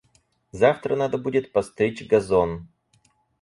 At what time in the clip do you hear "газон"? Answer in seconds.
2.07-2.67